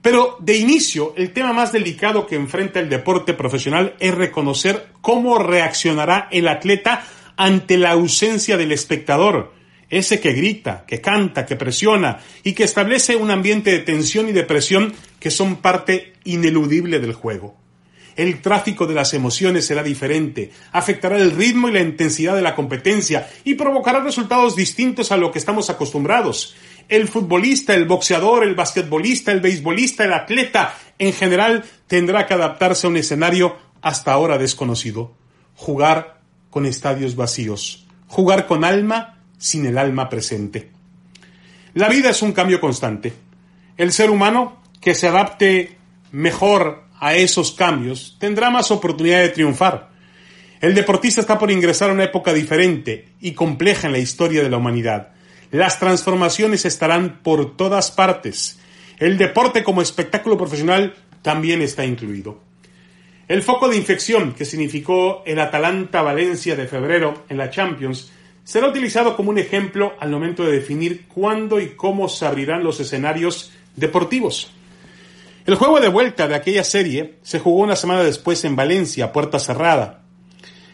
Pero 0.00 0.36
de 0.40 0.56
inicio, 0.56 1.14
el 1.16 1.32
tema 1.32 1.52
más 1.52 1.72
delicado 1.72 2.26
que 2.26 2.34
enfrenta 2.34 2.80
el 2.80 2.88
deporte 2.88 3.34
profesional 3.34 3.94
es 4.00 4.14
reconocer 4.14 4.88
cómo 5.00 5.38
reaccionará 5.38 6.28
el 6.32 6.48
atleta 6.48 7.04
ante 7.36 7.78
la 7.78 7.92
ausencia 7.92 8.56
del 8.56 8.72
espectador, 8.72 9.52
ese 9.88 10.20
que 10.20 10.32
grita, 10.32 10.84
que 10.86 11.00
canta, 11.00 11.46
que 11.46 11.54
presiona 11.54 12.18
y 12.42 12.54
que 12.54 12.64
establece 12.64 13.14
un 13.14 13.30
ambiente 13.30 13.70
de 13.70 13.78
tensión 13.78 14.28
y 14.28 14.32
de 14.32 14.42
presión 14.42 14.92
que 15.20 15.30
son 15.30 15.56
parte 15.56 16.14
ineludible 16.24 16.98
del 16.98 17.12
juego. 17.12 17.61
El 18.16 18.42
tráfico 18.42 18.86
de 18.86 18.94
las 18.94 19.14
emociones 19.14 19.66
será 19.66 19.82
diferente, 19.82 20.50
afectará 20.72 21.16
el 21.16 21.30
ritmo 21.30 21.68
y 21.68 21.72
la 21.72 21.80
intensidad 21.80 22.34
de 22.34 22.42
la 22.42 22.54
competencia 22.54 23.28
y 23.44 23.54
provocará 23.54 24.00
resultados 24.00 24.56
distintos 24.56 25.12
a 25.12 25.16
lo 25.16 25.30
que 25.30 25.38
estamos 25.38 25.70
acostumbrados. 25.70 26.54
El 26.88 27.08
futbolista, 27.08 27.74
el 27.74 27.86
boxeador, 27.86 28.44
el 28.44 28.54
basquetbolista, 28.54 29.32
el 29.32 29.40
beisbolista, 29.40 30.04
el 30.04 30.12
atleta, 30.12 30.74
en 30.98 31.12
general, 31.12 31.64
tendrá 31.86 32.26
que 32.26 32.34
adaptarse 32.34 32.86
a 32.86 32.90
un 32.90 32.96
escenario 32.96 33.56
hasta 33.80 34.12
ahora 34.12 34.38
desconocido. 34.38 35.14
Jugar 35.54 36.20
con 36.50 36.66
estadios 36.66 37.16
vacíos. 37.16 37.86
Jugar 38.06 38.46
con 38.46 38.64
alma 38.64 39.20
sin 39.38 39.66
el 39.66 39.78
alma 39.78 40.08
presente. 40.08 40.70
La 41.74 41.88
vida 41.88 42.10
es 42.10 42.20
un 42.22 42.32
cambio 42.32 42.60
constante. 42.60 43.14
El 43.76 43.92
ser 43.92 44.10
humano 44.10 44.60
que 44.80 44.94
se 44.94 45.08
adapte 45.08 45.78
mejor 46.10 46.84
a 47.02 47.16
esos 47.16 47.50
cambios, 47.50 48.16
tendrá 48.20 48.48
más 48.48 48.70
oportunidad 48.70 49.22
de 49.22 49.30
triunfar. 49.30 49.90
El 50.60 50.72
deportista 50.72 51.20
está 51.20 51.36
por 51.36 51.50
ingresar 51.50 51.90
a 51.90 51.92
una 51.92 52.04
época 52.04 52.32
diferente 52.32 53.08
y 53.20 53.32
compleja 53.32 53.88
en 53.88 53.92
la 53.92 53.98
historia 53.98 54.40
de 54.40 54.48
la 54.48 54.58
humanidad. 54.58 55.08
Las 55.50 55.80
transformaciones 55.80 56.64
estarán 56.64 57.18
por 57.24 57.56
todas 57.56 57.90
partes. 57.90 58.60
El 59.00 59.18
deporte 59.18 59.64
como 59.64 59.82
espectáculo 59.82 60.38
profesional 60.38 60.94
también 61.22 61.60
está 61.60 61.84
incluido. 61.84 62.40
El 63.26 63.42
foco 63.42 63.68
de 63.68 63.78
infección 63.78 64.32
que 64.32 64.44
significó 64.44 65.24
el 65.26 65.40
Atalanta 65.40 66.02
Valencia 66.02 66.54
de 66.54 66.68
febrero 66.68 67.24
en 67.28 67.36
la 67.36 67.50
Champions 67.50 68.12
será 68.44 68.68
utilizado 68.68 69.16
como 69.16 69.30
un 69.30 69.38
ejemplo 69.38 69.94
al 69.98 70.10
momento 70.10 70.44
de 70.44 70.52
definir 70.52 71.06
cuándo 71.08 71.60
y 71.60 71.70
cómo 71.70 72.08
se 72.08 72.26
abrirán 72.26 72.62
los 72.62 72.78
escenarios 72.78 73.50
deportivos. 73.74 74.52
El 75.44 75.56
juego 75.56 75.80
de 75.80 75.88
vuelta 75.88 76.28
de 76.28 76.36
aquella 76.36 76.62
serie 76.62 77.18
se 77.22 77.40
jugó 77.40 77.62
una 77.62 77.74
semana 77.74 78.02
después 78.04 78.44
en 78.44 78.54
Valencia, 78.54 79.12
puerta 79.12 79.40
cerrada. 79.40 80.04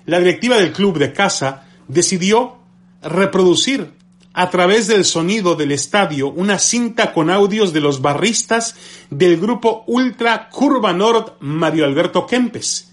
La 0.04 0.18
directiva 0.18 0.56
del 0.56 0.72
club 0.72 0.98
de 0.98 1.12
casa 1.12 1.66
decidió 1.88 2.58
reproducir 3.02 3.92
a 4.34 4.50
través 4.50 4.86
del 4.86 5.04
sonido 5.04 5.54
del 5.54 5.72
estadio 5.72 6.28
una 6.28 6.58
cinta 6.58 7.12
con 7.14 7.30
audios 7.30 7.72
de 7.72 7.80
los 7.80 8.02
barristas 8.02 8.76
del 9.10 9.38
grupo 9.40 9.84
Ultra 9.86 10.50
Curva 10.50 10.92
Nord 10.92 11.38
Mario 11.40 11.86
Alberto 11.86 12.26
Kempes. 12.26 12.92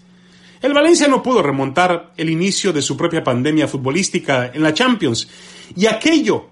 El 0.62 0.72
Valencia 0.72 1.08
no 1.08 1.22
pudo 1.22 1.42
remontar 1.42 2.12
el 2.16 2.30
inicio 2.30 2.72
de 2.72 2.80
su 2.82 2.96
propia 2.96 3.22
pandemia 3.22 3.68
futbolística 3.68 4.50
en 4.52 4.62
la 4.62 4.72
Champions 4.72 5.28
y 5.76 5.86
aquello, 5.86 6.50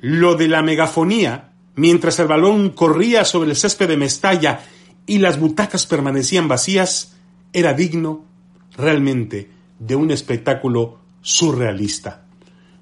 lo 0.00 0.34
de 0.34 0.48
la 0.48 0.62
megafonía, 0.62 1.53
mientras 1.76 2.18
el 2.18 2.26
balón 2.26 2.70
corría 2.70 3.24
sobre 3.24 3.50
el 3.50 3.56
césped 3.56 3.88
de 3.88 3.96
Mestalla 3.96 4.60
y 5.06 5.18
las 5.18 5.38
butacas 5.38 5.86
permanecían 5.86 6.48
vacías, 6.48 7.16
era 7.52 7.74
digno 7.74 8.24
realmente 8.76 9.50
de 9.78 9.96
un 9.96 10.10
espectáculo 10.10 10.98
surrealista. 11.20 12.26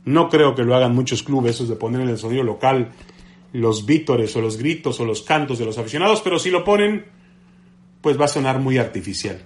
No 0.04 0.28
creo 0.28 0.54
que 0.54 0.64
lo 0.64 0.74
hagan 0.74 0.94
muchos 0.94 1.22
clubes, 1.22 1.56
esos 1.56 1.68
de 1.68 1.76
poner 1.76 2.00
en 2.00 2.08
el 2.08 2.18
sonido 2.18 2.42
local 2.42 2.92
los 3.52 3.86
vítores 3.86 4.34
o 4.36 4.40
los 4.40 4.56
gritos 4.56 4.98
o 4.98 5.04
los 5.04 5.22
cantos 5.22 5.58
de 5.58 5.66
los 5.66 5.78
aficionados, 5.78 6.22
pero 6.22 6.38
si 6.38 6.50
lo 6.50 6.64
ponen, 6.64 7.06
pues 8.00 8.20
va 8.20 8.24
a 8.24 8.28
sonar 8.28 8.58
muy 8.58 8.78
artificial. 8.78 9.42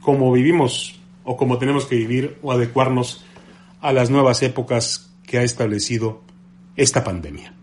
Como 0.00 0.32
vivimos 0.32 1.00
o 1.24 1.36
como 1.36 1.58
tenemos 1.58 1.86
que 1.86 1.96
vivir 1.96 2.38
o 2.42 2.52
adecuarnos 2.52 3.24
a 3.80 3.92
las 3.92 4.10
nuevas 4.10 4.42
épocas 4.42 5.12
que 5.26 5.38
ha 5.38 5.42
establecido 5.42 6.22
esta 6.76 7.04
pandemia. 7.04 7.54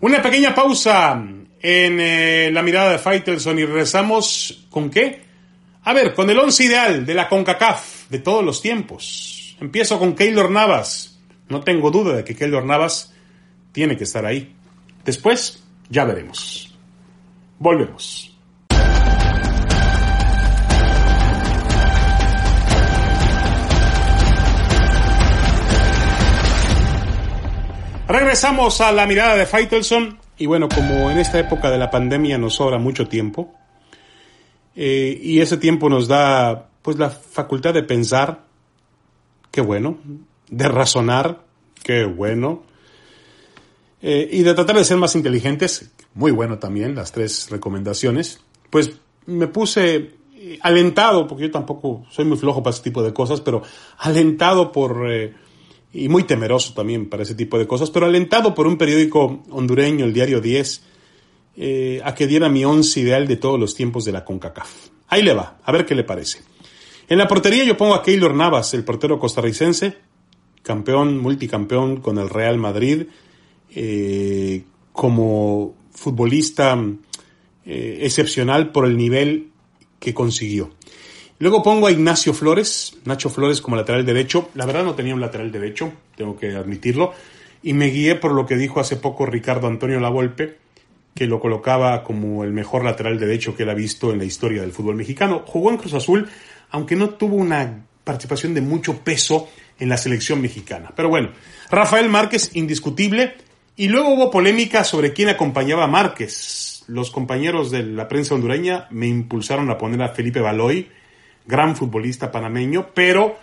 Una 0.00 0.22
pequeña 0.22 0.54
pausa 0.54 1.12
en 1.12 2.00
eh, 2.00 2.50
la 2.52 2.62
mirada 2.62 2.92
de 2.92 2.98
Faitelson 2.98 3.58
y 3.58 3.64
regresamos 3.64 4.66
con 4.70 4.90
qué? 4.90 5.22
A 5.82 5.92
ver, 5.92 6.14
con 6.14 6.30
el 6.30 6.38
once 6.38 6.64
ideal 6.64 7.04
de 7.04 7.14
la 7.14 7.28
CONCACAF 7.28 8.08
de 8.08 8.18
todos 8.18 8.44
los 8.44 8.62
tiempos. 8.62 9.56
Empiezo 9.60 9.98
con 9.98 10.14
Keylor 10.14 10.50
Navas. 10.50 11.20
No 11.48 11.60
tengo 11.60 11.90
duda 11.90 12.16
de 12.16 12.24
que 12.24 12.34
Keylor 12.34 12.64
Navas 12.64 13.12
tiene 13.72 13.96
que 13.96 14.04
estar 14.04 14.24
ahí. 14.24 14.54
Después, 15.04 15.62
ya 15.90 16.04
veremos. 16.04 16.74
Volvemos. 17.58 18.29
Regresamos 28.10 28.80
a 28.80 28.90
la 28.90 29.06
mirada 29.06 29.36
de 29.36 29.46
Faitelson. 29.46 30.18
Y 30.36 30.46
bueno, 30.46 30.68
como 30.68 31.12
en 31.12 31.18
esta 31.18 31.38
época 31.38 31.70
de 31.70 31.78
la 31.78 31.92
pandemia 31.92 32.38
nos 32.38 32.54
sobra 32.54 32.76
mucho 32.76 33.06
tiempo, 33.06 33.54
eh, 34.74 35.16
y 35.22 35.38
ese 35.38 35.58
tiempo 35.58 35.88
nos 35.88 36.08
da 36.08 36.70
pues 36.82 36.98
la 36.98 37.10
facultad 37.10 37.72
de 37.72 37.84
pensar 37.84 38.46
qué 39.52 39.60
bueno, 39.60 39.98
de 40.48 40.66
razonar, 40.66 41.44
qué 41.84 42.04
bueno, 42.04 42.64
eh, 44.02 44.28
y 44.32 44.42
de 44.42 44.54
tratar 44.54 44.74
de 44.74 44.84
ser 44.84 44.96
más 44.96 45.14
inteligentes, 45.14 45.92
muy 46.14 46.32
bueno 46.32 46.58
también, 46.58 46.96
las 46.96 47.12
tres 47.12 47.48
recomendaciones, 47.48 48.40
pues 48.70 48.90
me 49.26 49.46
puse 49.46 50.14
alentado, 50.62 51.28
porque 51.28 51.44
yo 51.44 51.50
tampoco 51.52 52.06
soy 52.10 52.24
muy 52.24 52.38
flojo 52.38 52.60
para 52.60 52.74
ese 52.74 52.82
tipo 52.82 53.04
de 53.04 53.12
cosas, 53.12 53.40
pero 53.40 53.62
alentado 53.98 54.72
por, 54.72 55.08
eh, 55.12 55.32
y 55.92 56.08
muy 56.08 56.24
temeroso 56.24 56.72
también 56.74 57.08
para 57.08 57.22
ese 57.22 57.34
tipo 57.34 57.58
de 57.58 57.66
cosas, 57.66 57.90
pero 57.90 58.06
alentado 58.06 58.54
por 58.54 58.66
un 58.66 58.76
periódico 58.76 59.42
hondureño, 59.50 60.04
el 60.04 60.12
Diario 60.12 60.40
10, 60.40 60.82
eh, 61.56 62.00
a 62.04 62.14
que 62.14 62.26
diera 62.26 62.48
mi 62.48 62.64
once 62.64 63.00
ideal 63.00 63.26
de 63.26 63.36
todos 63.36 63.58
los 63.58 63.74
tiempos 63.74 64.04
de 64.04 64.12
la 64.12 64.24
CONCACAF. 64.24 64.70
Ahí 65.08 65.22
le 65.22 65.34
va, 65.34 65.58
a 65.64 65.72
ver 65.72 65.84
qué 65.84 65.94
le 65.94 66.04
parece. 66.04 66.42
En 67.08 67.18
la 67.18 67.26
portería 67.26 67.64
yo 67.64 67.76
pongo 67.76 67.94
a 67.94 68.02
Keylor 68.02 68.34
Navas, 68.34 68.72
el 68.74 68.84
portero 68.84 69.18
costarricense, 69.18 69.96
campeón, 70.62 71.18
multicampeón 71.18 72.00
con 72.00 72.18
el 72.18 72.30
Real 72.30 72.56
Madrid, 72.56 73.06
eh, 73.74 74.62
como 74.92 75.74
futbolista 75.90 76.78
eh, 77.66 77.98
excepcional 78.02 78.70
por 78.70 78.86
el 78.86 78.96
nivel 78.96 79.48
que 79.98 80.14
consiguió. 80.14 80.70
Luego 81.40 81.62
pongo 81.62 81.86
a 81.86 81.90
Ignacio 81.90 82.34
Flores, 82.34 82.98
Nacho 83.06 83.30
Flores 83.30 83.62
como 83.62 83.74
lateral 83.74 84.04
derecho. 84.04 84.50
La 84.54 84.66
verdad 84.66 84.84
no 84.84 84.94
tenía 84.94 85.14
un 85.14 85.22
lateral 85.22 85.50
derecho, 85.50 85.90
tengo 86.14 86.38
que 86.38 86.54
admitirlo. 86.54 87.14
Y 87.62 87.72
me 87.72 87.86
guié 87.86 88.14
por 88.14 88.32
lo 88.32 88.44
que 88.44 88.56
dijo 88.56 88.78
hace 88.78 88.96
poco 88.96 89.24
Ricardo 89.24 89.66
Antonio 89.66 89.98
Lavolpe, 90.00 90.58
que 91.14 91.26
lo 91.26 91.40
colocaba 91.40 92.04
como 92.04 92.44
el 92.44 92.52
mejor 92.52 92.84
lateral 92.84 93.18
derecho 93.18 93.56
que 93.56 93.62
él 93.62 93.70
ha 93.70 93.74
visto 93.74 94.12
en 94.12 94.18
la 94.18 94.26
historia 94.26 94.60
del 94.60 94.72
fútbol 94.72 94.96
mexicano. 94.96 95.42
Jugó 95.46 95.70
en 95.70 95.78
Cruz 95.78 95.94
Azul, 95.94 96.28
aunque 96.72 96.94
no 96.94 97.08
tuvo 97.08 97.36
una 97.36 97.86
participación 98.04 98.52
de 98.52 98.60
mucho 98.60 98.98
peso 98.98 99.48
en 99.78 99.88
la 99.88 99.96
selección 99.96 100.42
mexicana. 100.42 100.92
Pero 100.94 101.08
bueno, 101.08 101.30
Rafael 101.70 102.10
Márquez 102.10 102.50
indiscutible 102.52 103.36
y 103.76 103.88
luego 103.88 104.10
hubo 104.10 104.30
polémica 104.30 104.84
sobre 104.84 105.14
quién 105.14 105.30
acompañaba 105.30 105.84
a 105.84 105.88
Márquez. 105.88 106.84
Los 106.86 107.10
compañeros 107.10 107.70
de 107.70 107.82
la 107.82 108.08
prensa 108.08 108.34
hondureña 108.34 108.88
me 108.90 109.06
impulsaron 109.06 109.70
a 109.70 109.78
poner 109.78 110.02
a 110.02 110.10
Felipe 110.10 110.40
Baloy, 110.40 110.99
gran 111.50 111.76
futbolista 111.76 112.32
panameño, 112.32 112.90
pero 112.94 113.36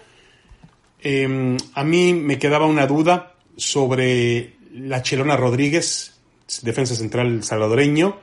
em, 1.01 1.57
a 1.73 1.83
mí 1.83 2.13
me 2.13 2.39
quedaba 2.39 2.65
una 2.65 2.87
duda 2.87 3.35
sobre 3.55 4.55
la 4.73 5.03
Chelona 5.03 5.37
Rodríguez, 5.37 6.19
defensa 6.63 6.95
central 6.95 7.43
salvadoreño, 7.43 8.17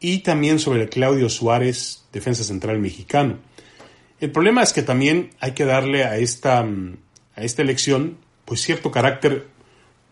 y 0.00 0.18
también 0.18 0.58
sobre 0.58 0.88
Claudio 0.88 1.28
Suárez, 1.28 2.04
defensa 2.12 2.44
central 2.44 2.78
mexicano. 2.78 3.38
El 4.20 4.30
problema 4.30 4.62
es 4.62 4.72
que 4.72 4.82
también 4.82 5.30
hay 5.40 5.52
que 5.52 5.64
darle 5.64 6.04
a 6.04 6.16
esta, 6.18 6.60
a 6.60 7.42
esta 7.42 7.62
elección 7.62 8.18
pues 8.44 8.60
cierto 8.62 8.90
carácter 8.90 9.46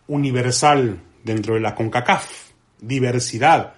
universal 0.07 0.99
dentro 1.23 1.55
de 1.55 1.59
la 1.59 1.75
CONCACAF, 1.75 2.27
diversidad. 2.79 3.73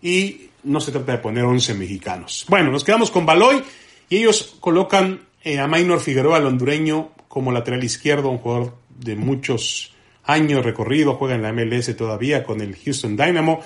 Y 0.00 0.50
no 0.62 0.80
se 0.80 0.92
trata 0.92 1.12
de 1.12 1.18
poner 1.18 1.44
11 1.44 1.74
mexicanos. 1.74 2.46
Bueno, 2.48 2.70
nos 2.70 2.84
quedamos 2.84 3.10
con 3.10 3.26
Baloy 3.26 3.62
y 4.08 4.18
ellos 4.18 4.56
colocan 4.60 5.26
eh, 5.42 5.58
a 5.58 5.66
Maynor 5.66 6.00
Figueroa, 6.00 6.38
el 6.38 6.46
hondureño, 6.46 7.10
como 7.28 7.52
lateral 7.52 7.84
izquierdo, 7.84 8.30
un 8.30 8.38
jugador 8.38 8.74
de 8.98 9.16
muchos 9.16 9.94
años 10.24 10.64
recorrido, 10.64 11.14
juega 11.14 11.34
en 11.34 11.42
la 11.42 11.52
MLS 11.52 11.96
todavía 11.96 12.44
con 12.44 12.60
el 12.60 12.76
Houston 12.76 13.16
Dynamo 13.16 13.60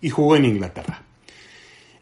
y 0.00 0.10
jugó 0.10 0.36
en 0.36 0.44
Inglaterra. 0.44 1.02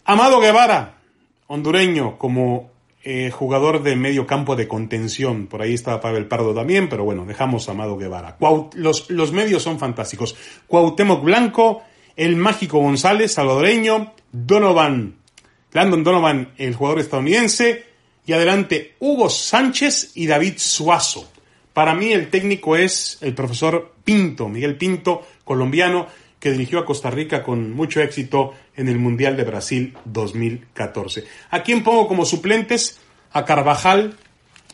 Amado 0.05 0.41
Guevara, 0.41 0.99
hondureño, 1.47 2.19
como 2.19 2.71
eh, 3.03 3.31
jugador 3.31 3.83
de 3.83 3.97
medio 3.97 4.27
campo 4.27 4.57
de 4.57 4.69
contención. 4.69 5.47
Por 5.47 5.63
ahí 5.63 5.75
estaba 5.75 6.01
Pavel 6.01 6.27
Pardo 6.27 6.55
también, 6.55 6.89
pero 6.89 7.05
bueno, 7.05 7.25
dejamos 7.25 7.69
a 7.69 7.73
Amado 7.73 7.97
Guevara. 7.97 8.37
los, 8.75 9.11
los 9.11 9.33
medios 9.33 9.63
son 9.63 9.79
fantásticos. 9.79 10.37
Cuauhtémoc 10.67 11.23
Blanco, 11.23 11.83
el 12.17 12.37
mágico 12.37 12.79
González, 12.79 13.33
salvadoreño, 13.33 14.13
Donovan, 14.33 15.20
Landon 15.73 16.05
Donovan, 16.05 16.53
el 16.57 16.75
jugador 16.75 17.01
estadounidense, 17.01 17.85
y 18.27 18.33
adelante 18.33 18.95
Hugo 19.01 19.29
Sánchez 19.29 20.13
y 20.15 20.27
David 20.27 20.55
Suazo. 20.59 21.29
Para 21.73 21.95
mí 21.95 22.13
el 22.13 22.31
técnico 22.31 22.77
es 22.77 23.19
el 23.21 23.35
profesor 23.35 23.95
Pinto, 24.05 24.49
Miguel 24.49 24.77
Pinto, 24.77 25.27
colombiano, 25.45 26.07
que 26.39 26.51
dirigió 26.51 26.79
a 26.79 26.85
Costa 26.85 27.11
Rica 27.11 27.43
con 27.43 27.73
mucho 27.73 28.01
éxito 28.01 28.55
en 28.75 28.89
el 28.89 28.99
Mundial 28.99 29.37
de 29.37 29.45
Brasil 29.45 29.97
2014. 30.07 31.25
¿A 31.51 31.63
quién 31.63 31.85
pongo 31.85 32.09
como 32.09 32.25
suplentes? 32.25 32.99
A 33.33 33.45
Carvajal, 33.45 34.17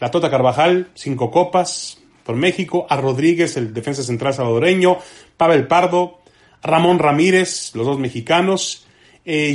la 0.01 0.11
Tota 0.11 0.31
Carvajal, 0.31 0.91
cinco 0.95 1.31
copas 1.31 1.99
por 2.25 2.37
México, 2.37 2.87
a 2.89 2.97
Rodríguez, 2.97 3.57
el 3.57 3.75
defensa 3.75 4.03
central 4.03 4.35
salvadoreño, 4.35 4.99
Pavel 5.37 5.67
Pardo, 5.67 6.21
Ramón 6.63 6.99
Ramírez, 6.99 7.73
los 7.75 7.87
dos 7.87 7.99
mexicanos, 7.99 8.86
eh, 9.27 9.55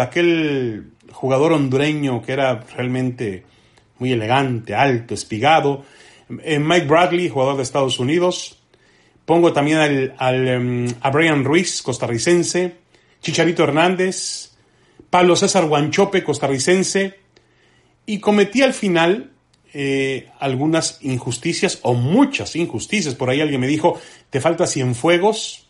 aquel 0.00 0.92
jugador 1.10 1.52
hondureño 1.52 2.22
que 2.22 2.32
era 2.32 2.60
realmente 2.76 3.44
muy 3.98 4.12
elegante, 4.12 4.74
alto, 4.74 5.14
espigado, 5.14 5.84
eh, 6.44 6.58
Mike 6.58 6.86
Bradley, 6.86 7.28
jugador 7.28 7.56
de 7.56 7.62
Estados 7.62 7.98
Unidos, 7.98 8.58
Pongo 9.26 9.52
también 9.52 10.14
al, 10.18 10.48
em, 10.48 10.94
a 11.00 11.10
Brian 11.10 11.44
Ruiz, 11.44 11.82
costarricense, 11.82 12.76
Chicharito 13.20 13.64
Hernández, 13.64 14.52
Pablo 15.10 15.34
César 15.34 15.66
Guanchope, 15.66 16.22
costarricense, 16.22 17.18
y 18.06 18.20
cometí 18.20 18.62
al 18.62 18.72
final 18.72 19.32
eh, 19.74 20.28
algunas 20.38 21.00
injusticias 21.02 21.80
o 21.82 21.94
muchas 21.94 22.54
injusticias. 22.54 23.16
Por 23.16 23.28
ahí 23.28 23.40
alguien 23.40 23.60
me 23.60 23.66
dijo, 23.66 24.00
te 24.30 24.40
falta 24.40 24.68
Cienfuegos, 24.68 25.65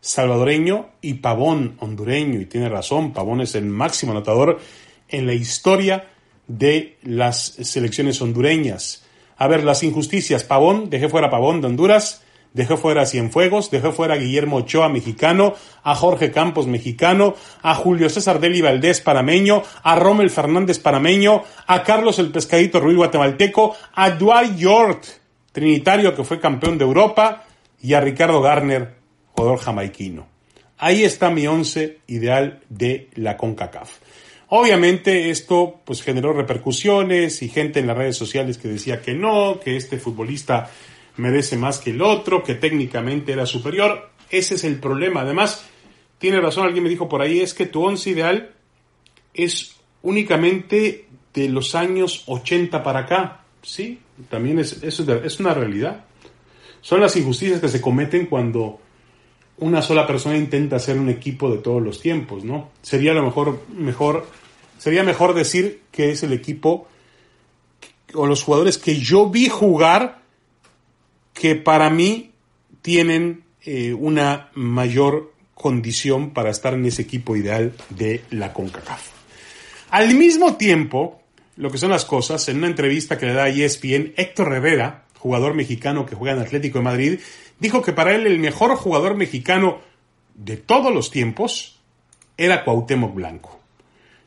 salvadoreño, 0.00 0.90
y 1.00 1.14
Pavón, 1.14 1.76
hondureño, 1.80 2.40
y 2.40 2.46
tiene 2.46 2.68
razón, 2.68 3.12
Pavón 3.12 3.40
es 3.40 3.54
el 3.54 3.66
máximo 3.66 4.12
anotador 4.12 4.60
en 5.08 5.26
la 5.26 5.34
historia 5.34 6.08
de 6.46 6.96
las 7.02 7.44
selecciones 7.62 8.20
hondureñas. 8.20 9.04
A 9.36 9.46
ver, 9.46 9.62
las 9.62 9.82
injusticias. 9.82 10.44
Pavón, 10.44 10.90
dejé 10.90 11.08
fuera 11.08 11.30
Pavón 11.30 11.60
de 11.60 11.68
Honduras, 11.68 12.22
dejé 12.54 12.76
fuera 12.76 13.06
Cienfuegos, 13.06 13.70
dejé 13.70 13.92
fuera 13.92 14.14
a 14.14 14.18
Guillermo 14.18 14.56
Ochoa, 14.56 14.88
mexicano, 14.88 15.54
a 15.82 15.94
Jorge 15.94 16.30
Campos, 16.30 16.66
mexicano, 16.66 17.34
a 17.62 17.74
Julio 17.74 18.08
César 18.08 18.40
Deli 18.40 18.60
Valdés, 18.60 19.00
panameño, 19.00 19.62
a 19.82 19.96
Rommel 19.96 20.30
Fernández, 20.30 20.78
panameño, 20.78 21.42
a 21.66 21.82
Carlos 21.84 22.18
el 22.18 22.32
Pescadito 22.32 22.80
Ruiz, 22.80 22.96
guatemalteco, 22.96 23.76
a 23.94 24.10
Dwight 24.10 24.56
York, 24.56 25.04
trinitario 25.52 26.14
que 26.16 26.24
fue 26.24 26.40
campeón 26.40 26.78
de 26.78 26.84
Europa, 26.84 27.44
y 27.80 27.94
a 27.94 28.00
Ricardo 28.00 28.40
Garner, 28.40 28.97
jugador. 29.38 30.26
Ahí 30.78 31.04
está 31.04 31.30
mi 31.30 31.46
once 31.46 31.98
ideal 32.06 32.60
de 32.68 33.08
la 33.14 33.36
CONCACAF. 33.36 33.90
Obviamente 34.50 35.30
esto 35.30 35.80
pues 35.84 36.02
generó 36.02 36.32
repercusiones 36.32 37.42
y 37.42 37.48
gente 37.48 37.80
en 37.80 37.86
las 37.86 37.96
redes 37.96 38.16
sociales 38.16 38.58
que 38.58 38.68
decía 38.68 39.02
que 39.02 39.14
no, 39.14 39.60
que 39.60 39.76
este 39.76 39.98
futbolista 39.98 40.70
merece 41.16 41.56
más 41.56 41.78
que 41.78 41.90
el 41.90 42.00
otro, 42.00 42.42
que 42.42 42.54
técnicamente 42.54 43.32
era 43.32 43.44
superior. 43.44 44.10
Ese 44.30 44.54
es 44.54 44.64
el 44.64 44.78
problema. 44.78 45.22
Además, 45.22 45.66
tiene 46.18 46.40
razón, 46.40 46.66
alguien 46.66 46.84
me 46.84 46.90
dijo 46.90 47.08
por 47.08 47.20
ahí, 47.20 47.40
es 47.40 47.54
que 47.54 47.66
tu 47.66 47.84
once 47.84 48.10
ideal 48.10 48.54
es 49.34 49.76
únicamente 50.02 51.06
de 51.34 51.48
los 51.48 51.74
años 51.74 52.24
80 52.26 52.82
para 52.82 53.00
acá. 53.00 53.44
Sí, 53.62 53.98
también 54.30 54.58
es, 54.58 54.82
es, 54.82 55.00
es 55.00 55.40
una 55.40 55.52
realidad. 55.52 56.04
Son 56.80 57.00
las 57.00 57.16
injusticias 57.16 57.60
que 57.60 57.68
se 57.68 57.80
cometen 57.80 58.26
cuando 58.26 58.80
una 59.58 59.82
sola 59.82 60.06
persona 60.06 60.36
intenta 60.36 60.76
hacer 60.76 60.98
un 60.98 61.08
equipo 61.08 61.50
de 61.50 61.58
todos 61.58 61.82
los 61.82 62.00
tiempos, 62.00 62.44
¿no? 62.44 62.70
Sería 62.82 63.12
lo 63.12 63.22
mejor, 63.22 63.60
mejor, 63.74 64.26
sería 64.78 65.02
mejor 65.02 65.34
decir 65.34 65.82
que 65.90 66.10
es 66.10 66.22
el 66.22 66.32
equipo 66.32 66.88
o 68.14 68.26
los 68.26 68.42
jugadores 68.42 68.78
que 68.78 68.96
yo 68.96 69.28
vi 69.28 69.48
jugar 69.48 70.22
que 71.34 71.54
para 71.54 71.90
mí 71.90 72.32
tienen 72.82 73.44
eh, 73.64 73.92
una 73.92 74.50
mayor 74.54 75.32
condición 75.54 76.30
para 76.30 76.50
estar 76.50 76.74
en 76.74 76.86
ese 76.86 77.02
equipo 77.02 77.36
ideal 77.36 77.74
de 77.90 78.22
la 78.30 78.52
CONCACAF. 78.52 79.10
Al 79.90 80.14
mismo 80.14 80.56
tiempo, 80.56 81.20
lo 81.56 81.70
que 81.70 81.78
son 81.78 81.90
las 81.90 82.04
cosas, 82.04 82.48
en 82.48 82.58
una 82.58 82.68
entrevista 82.68 83.18
que 83.18 83.26
le 83.26 83.32
da 83.32 83.48
ESPN, 83.48 84.14
Héctor 84.16 84.52
Rivera, 84.52 85.04
jugador 85.18 85.54
mexicano 85.54 86.06
que 86.06 86.14
juega 86.14 86.36
en 86.36 86.42
Atlético 86.42 86.78
de 86.78 86.84
Madrid, 86.84 87.20
dijo 87.58 87.82
que 87.82 87.92
para 87.92 88.14
él 88.14 88.26
el 88.26 88.38
mejor 88.38 88.74
jugador 88.76 89.16
mexicano 89.16 89.80
de 90.34 90.56
todos 90.56 90.94
los 90.94 91.10
tiempos 91.10 91.80
era 92.36 92.64
Cuauhtémoc 92.64 93.14
Blanco. 93.14 93.60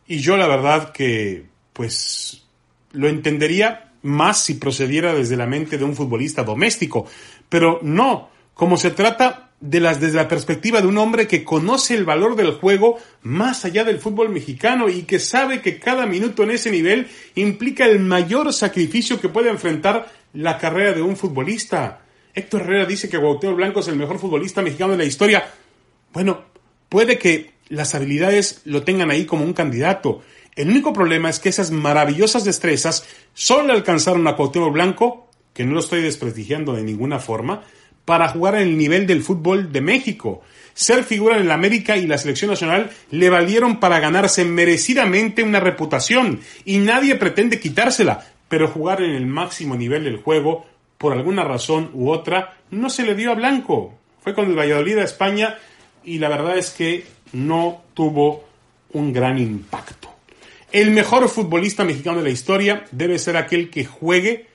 Y 0.08 0.20
yo 0.20 0.38
la 0.38 0.48
verdad 0.48 0.92
que 0.92 1.46
pues 1.74 2.44
lo 2.92 3.08
entendería 3.08 3.92
más 4.04 4.44
si 4.44 4.56
procediera 4.56 5.14
desde 5.14 5.38
la 5.38 5.48
mente 5.48 5.78
de 5.78 5.86
un 5.86 5.96
futbolista 5.96 6.44
doméstico, 6.44 7.08
pero 7.48 7.80
no, 7.82 8.30
como 8.54 8.78
se 8.78 8.92
trata 8.92 9.52
de 9.62 9.80
las, 9.80 10.02
desde 10.02 10.18
la 10.18 10.28
perspectiva 10.28 10.82
de 10.82 10.88
un 10.88 10.98
hombre 10.98 11.28
que 11.28 11.44
conoce 11.44 11.96
el 11.96 12.04
valor 12.04 12.36
del 12.36 12.54
juego 12.54 12.98
más 13.22 13.64
allá 13.64 13.84
del 13.84 14.00
fútbol 14.00 14.30
mexicano 14.30 14.90
y 14.90 15.04
que 15.04 15.20
sabe 15.20 15.62
que 15.62 15.80
cada 15.80 16.08
minuto 16.08 16.44
en 16.44 16.52
ese 16.52 16.72
nivel 16.72 17.08
implica 17.36 17.86
el 17.86 18.00
mayor 18.00 18.52
sacrificio 18.54 19.22
que 19.22 19.30
puede 19.30 19.50
enfrentar 19.50 20.12
la 20.34 20.58
carrera 20.58 20.94
de 20.94 21.02
un 21.02 21.16
futbolista. 21.16 22.02
Héctor 22.34 22.62
Herrera 22.62 22.86
dice 22.86 23.10
que 23.10 23.20
Cuauhtémoc 23.20 23.58
Blanco 23.58 23.80
es 23.82 23.88
el 23.88 23.96
mejor 23.96 24.20
futbolista 24.20 24.62
mexicano 24.62 24.94
de 24.94 25.00
la 25.00 25.06
historia. 25.06 25.52
Bueno, 26.14 26.46
puede 26.90 27.18
que 27.18 27.52
las 27.70 27.96
habilidades 27.96 28.62
lo 28.66 28.84
tengan 28.84 29.12
ahí 29.12 29.26
como 29.26 29.44
un 29.44 29.54
candidato. 29.54 30.22
El 30.56 30.70
único 30.70 30.94
problema 30.94 31.30
es 31.30 31.40
que 31.40 31.50
esas 31.50 31.72
maravillosas 31.72 32.44
destrezas 32.44 33.06
solo 33.34 33.68
le 33.68 33.74
alcanzaron 33.74 34.28
a 34.28 34.36
Cuauhtémoc 34.36 34.74
Blanco, 34.74 35.30
que 35.54 35.66
no 35.66 35.74
lo 35.74 35.80
estoy 35.80 36.02
desprestigiando 36.02 36.74
de 36.74 36.84
ninguna 36.84 37.20
forma, 37.20 37.64
para 38.06 38.30
jugar 38.30 38.56
en 38.56 38.62
el 38.62 38.78
nivel 38.78 39.08
del 39.08 39.24
fútbol 39.24 39.72
de 39.72 39.82
México. 39.82 40.42
Ser 40.74 41.04
figura 41.04 41.38
en 41.38 41.48
la 41.48 41.54
América 41.54 41.98
y 41.98 42.08
la 42.08 42.18
selección 42.18 42.50
nacional 42.50 42.90
le 43.12 43.30
valieron 43.30 43.80
para 43.80 44.00
ganarse 44.00 44.46
merecidamente 44.46 45.44
una 45.44 45.60
reputación 45.60 46.40
y 46.66 46.78
nadie 46.78 47.16
pretende 47.16 47.60
quitársela, 47.60 48.26
pero 48.52 48.68
jugar 48.68 49.02
en 49.02 49.12
el 49.12 49.26
máximo 49.28 49.78
nivel 49.78 50.04
del 50.04 50.18
juego 50.18 50.66
por 50.98 51.14
alguna 51.14 51.46
razón 51.46 51.90
u 51.94 52.10
otra, 52.12 52.58
no 52.70 52.90
se 52.90 53.04
le 53.04 53.16
dio 53.16 53.32
a 53.32 53.36
Blanco. 53.36 53.98
Fue 54.22 54.36
con 54.36 54.50
el 54.50 54.60
Valladolid 54.60 54.98
a 54.98 55.06
España 55.06 55.58
y 56.04 56.20
la 56.20 56.28
verdad 56.28 56.58
es 56.58 56.72
que 56.72 57.06
no 57.32 57.82
tuvo 57.94 58.44
un 58.92 59.14
gran 59.14 59.38
impacto. 59.38 60.14
El 60.70 60.92
mejor 60.92 61.30
futbolista 61.30 61.86
mexicano 61.86 62.18
de 62.18 62.26
la 62.26 62.30
historia 62.30 62.84
debe 62.92 63.20
ser 63.20 63.38
aquel 63.38 63.70
que 63.70 63.86
juegue 63.86 64.48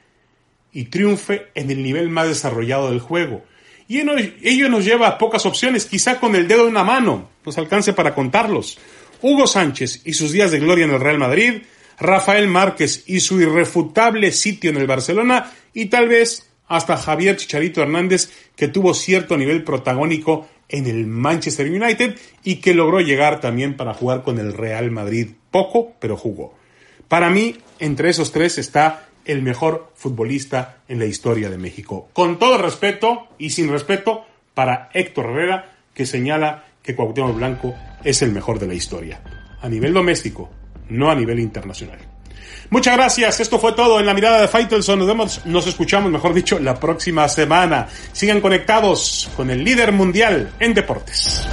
y 0.74 0.84
triunfe 0.84 1.46
en 1.54 1.70
el 1.70 1.82
nivel 1.82 2.10
más 2.10 2.28
desarrollado 2.28 2.90
del 2.90 3.00
juego. 3.00 3.44
Y 3.88 4.00
ello 4.00 4.68
nos 4.68 4.84
lleva 4.84 5.08
a 5.08 5.16
pocas 5.16 5.46
opciones, 5.46 5.86
quizá 5.86 6.20
con 6.20 6.34
el 6.34 6.48
dedo 6.48 6.64
de 6.64 6.70
una 6.70 6.84
mano 6.84 7.30
nos 7.46 7.56
alcance 7.56 7.94
para 7.94 8.14
contarlos. 8.14 8.78
Hugo 9.22 9.46
Sánchez 9.46 10.02
y 10.04 10.12
sus 10.12 10.32
días 10.32 10.50
de 10.50 10.60
gloria 10.60 10.84
en 10.84 10.90
el 10.90 11.00
Real 11.00 11.18
Madrid, 11.18 11.62
Rafael 11.98 12.48
Márquez 12.48 13.04
y 13.06 13.20
su 13.20 13.40
irrefutable 13.40 14.32
sitio 14.32 14.70
en 14.70 14.76
el 14.76 14.86
Barcelona 14.86 15.52
y 15.72 15.86
tal 15.86 16.08
vez 16.08 16.50
hasta 16.68 16.96
Javier 16.96 17.36
Chicharito 17.36 17.82
Hernández 17.82 18.30
que 18.56 18.68
tuvo 18.68 18.94
cierto 18.94 19.36
nivel 19.36 19.62
protagónico 19.64 20.48
en 20.68 20.86
el 20.86 21.06
Manchester 21.06 21.70
United 21.70 22.16
y 22.42 22.56
que 22.56 22.74
logró 22.74 23.00
llegar 23.00 23.40
también 23.40 23.76
para 23.76 23.94
jugar 23.94 24.22
con 24.22 24.38
el 24.38 24.52
Real 24.52 24.90
Madrid. 24.90 25.30
Poco, 25.50 25.94
pero 26.00 26.16
jugó. 26.16 26.54
Para 27.08 27.30
mí, 27.30 27.56
entre 27.78 28.10
esos 28.10 28.32
tres 28.32 28.58
está 28.58 29.08
el 29.24 29.42
mejor 29.42 29.92
futbolista 29.94 30.78
en 30.88 30.98
la 30.98 31.06
historia 31.06 31.50
de 31.50 31.58
México. 31.58 32.08
Con 32.12 32.38
todo 32.38 32.58
respeto 32.58 33.28
y 33.38 33.50
sin 33.50 33.70
respeto 33.70 34.24
para 34.54 34.90
Héctor 34.92 35.26
Herrera, 35.26 35.76
que 35.94 36.06
señala 36.06 36.64
que 36.82 36.94
Cuauhtémoc 36.94 37.36
Blanco 37.36 37.74
es 38.04 38.22
el 38.22 38.32
mejor 38.32 38.58
de 38.58 38.66
la 38.68 38.74
historia. 38.74 39.20
A 39.60 39.68
nivel 39.68 39.92
doméstico, 39.92 40.50
no 40.88 41.10
a 41.10 41.14
nivel 41.14 41.40
internacional. 41.40 41.98
Muchas 42.70 42.96
gracias, 42.96 43.40
esto 43.40 43.58
fue 43.58 43.72
todo 43.72 44.00
en 44.00 44.06
la 44.06 44.14
mirada 44.14 44.40
de 44.40 44.48
Faitelson. 44.48 44.98
Nos 44.98 45.08
vemos, 45.08 45.46
nos 45.46 45.66
escuchamos, 45.66 46.10
mejor 46.10 46.34
dicho, 46.34 46.58
la 46.58 46.74
próxima 46.74 47.28
semana. 47.28 47.86
Sigan 48.12 48.40
conectados 48.40 49.30
con 49.36 49.50
el 49.50 49.62
líder 49.62 49.92
mundial 49.92 50.52
en 50.58 50.74
deportes. 50.74 51.46